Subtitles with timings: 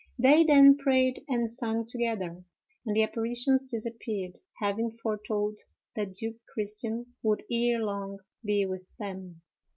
[0.17, 2.43] They then prayed and sang together,
[2.87, 5.59] and the apparitions disappeared, having foretold
[5.95, 9.41] that Duke Christian would ere long be with them.